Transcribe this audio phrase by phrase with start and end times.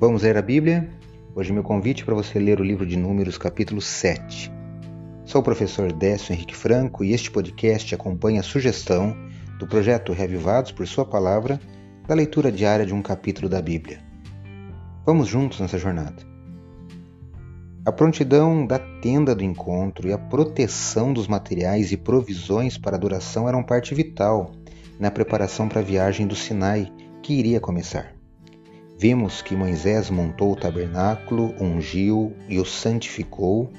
[0.00, 0.88] Vamos ler a Bíblia?
[1.34, 4.50] Hoje meu convite é para você ler o livro de Números, capítulo 7.
[5.26, 9.14] Sou o professor Décio Henrique Franco e este podcast acompanha a sugestão
[9.58, 11.60] do projeto Revivados por Sua Palavra
[12.08, 14.00] da leitura diária de um capítulo da Bíblia.
[15.04, 16.22] Vamos juntos nessa jornada.
[17.84, 22.96] A prontidão da tenda do encontro e a proteção dos materiais e provisões para a
[22.96, 24.52] adoração eram parte vital
[24.98, 26.90] na preparação para a viagem do Sinai
[27.22, 28.18] que iria começar.
[29.00, 33.72] Vimos que Moisés montou o tabernáculo, ungiu e o santificou,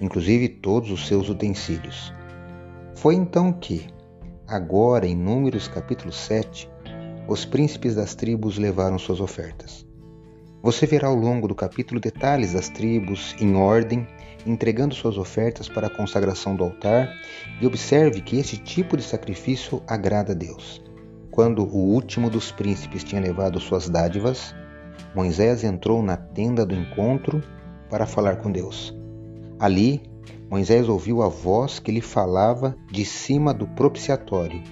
[0.00, 2.14] inclusive todos os seus utensílios.
[2.94, 3.88] Foi então que,
[4.46, 6.70] agora em Números capítulo 7,
[7.26, 9.84] os príncipes das tribos levaram suas ofertas.
[10.62, 14.06] Você verá ao longo do capítulo detalhes das tribos, em ordem,
[14.46, 17.12] entregando suas ofertas para a consagração do altar,
[17.60, 20.80] e observe que este tipo de sacrifício agrada a Deus.
[21.32, 24.54] Quando o último dos príncipes tinha levado suas dádivas,
[25.14, 27.42] Moisés entrou na tenda do encontro
[27.88, 28.94] para falar com Deus.
[29.58, 30.02] Ali,
[30.50, 34.62] Moisés ouviu a voz que lhe falava de cima do propiciatório.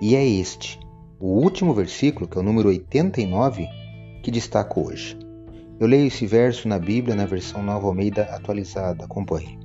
[0.00, 0.80] E é este,
[1.20, 3.68] o último versículo, que é o número 89,
[4.22, 5.16] que destaco hoje.
[5.78, 9.04] Eu leio esse verso na Bíblia na versão Nova Almeida atualizada.
[9.04, 9.58] Acompanhe.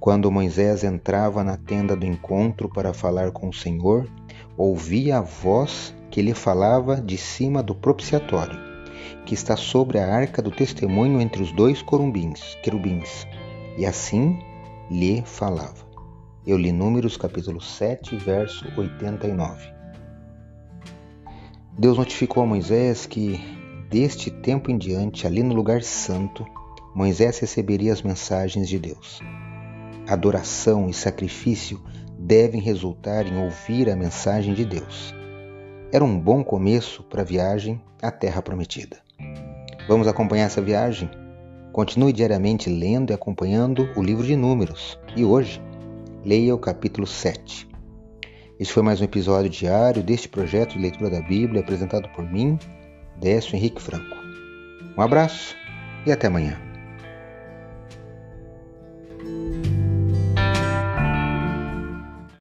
[0.00, 4.08] Quando Moisés entrava na tenda do encontro para falar com o Senhor,
[4.56, 8.60] ouvia a voz que lhe falava de cima do propiciatório,
[9.24, 13.26] que está sobre a arca do testemunho entre os dois corumbins, querubins,
[13.78, 14.38] e assim
[14.90, 15.90] lhe falava.
[16.46, 19.72] Eu li Números capítulo 7, verso 89.
[21.78, 23.40] Deus notificou a Moisés que,
[23.88, 26.44] deste tempo em diante, ali no lugar santo,
[26.94, 29.20] Moisés receberia as mensagens de Deus.
[30.06, 31.80] Adoração e sacrifício
[32.18, 35.21] devem resultar em ouvir a mensagem de Deus.
[35.92, 38.96] Era um bom começo para a viagem à Terra Prometida.
[39.86, 41.10] Vamos acompanhar essa viagem?
[41.70, 45.60] Continue diariamente lendo e acompanhando o livro de Números e hoje
[46.24, 47.68] leia o capítulo 7.
[48.58, 52.58] Este foi mais um episódio diário deste projeto de leitura da Bíblia apresentado por mim,
[53.20, 54.16] Décio Henrique Franco.
[54.96, 55.54] Um abraço
[56.06, 56.71] e até amanhã.